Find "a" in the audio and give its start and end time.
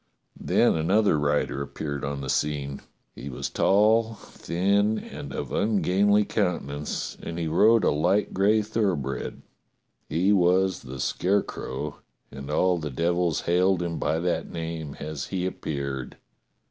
7.83-7.91